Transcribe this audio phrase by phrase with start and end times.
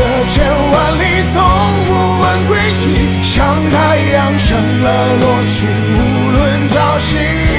[0.00, 1.42] 这千万里，从
[1.84, 3.36] 不问归期，像
[3.70, 4.86] 太阳升了
[5.20, 7.49] 落去，无论朝夕。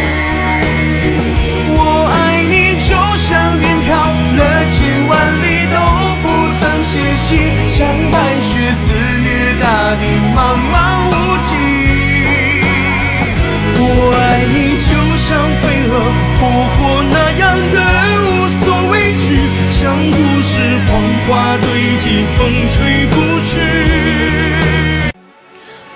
[20.09, 20.53] 故事
[20.87, 20.89] 黄
[21.27, 21.65] 花堆
[21.97, 23.51] 积，风吹不去。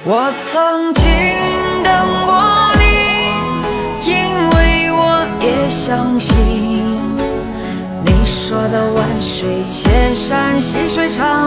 [0.07, 1.03] 我曾经
[1.83, 1.89] 等
[2.25, 2.29] 过
[2.79, 2.83] 你，
[4.07, 4.13] 因
[4.49, 4.55] 为
[4.91, 5.01] 我
[5.41, 6.29] 也相信
[8.05, 8.37] 你说
[8.69, 11.44] 的万水千山，细水长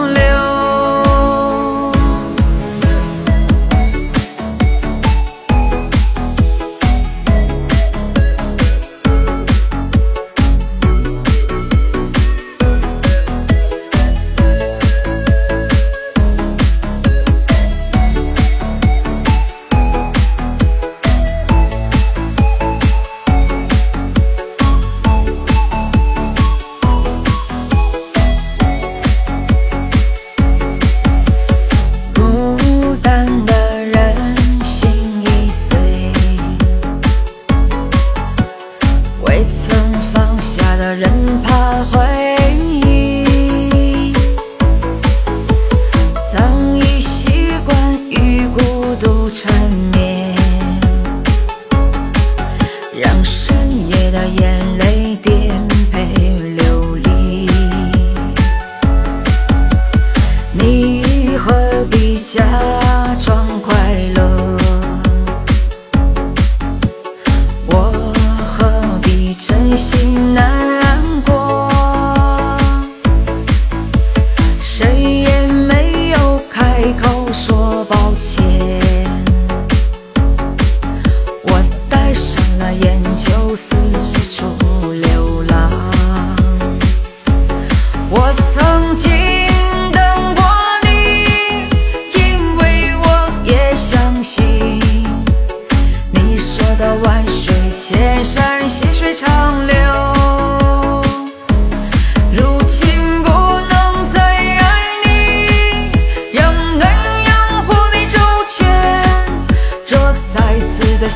[54.10, 55.52] 的眼泪跌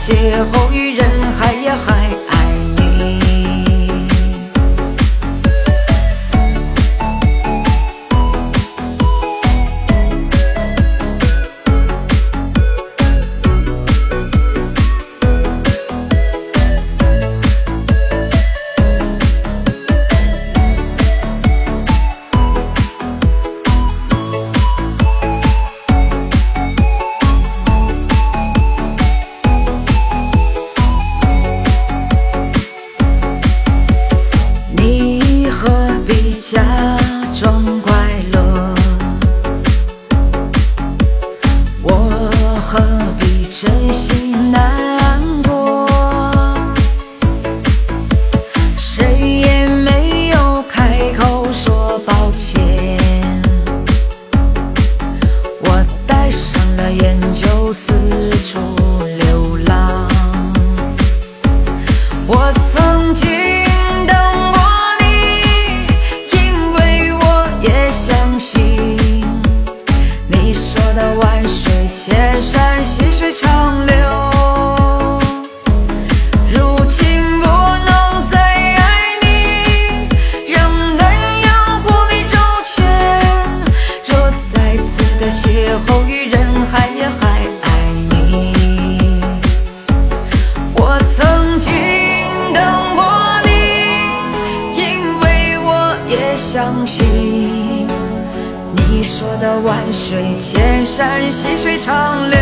[0.04, 0.61] 邂逅
[42.72, 42.80] 何
[43.20, 45.86] 必真心难过？
[48.78, 52.88] 谁也没有开口说抱歉。
[55.64, 57.92] 我戴上了眼，就四
[58.50, 58.58] 处
[59.18, 60.08] 流浪。
[62.26, 62.81] 我曾
[99.60, 102.38] 万水千山，细水长流。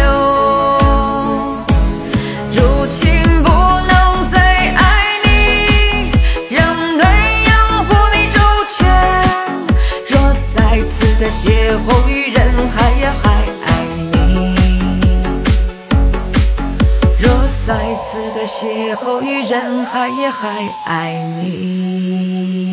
[2.53, 4.81] 如今不能再爱
[5.25, 6.11] 你，
[6.49, 7.03] 让鸳
[7.45, 7.51] 鸯
[7.85, 8.79] 蝴蝶周全。
[10.09, 10.13] 若
[10.55, 12.39] 再次的邂逅于人
[12.71, 13.23] 海，也还
[13.67, 13.69] 爱
[14.13, 14.55] 你。
[17.19, 17.25] 若
[17.67, 17.69] 再
[18.03, 20.49] 次的邂逅于人海，也还
[20.87, 21.13] 爱
[21.43, 22.70] 你。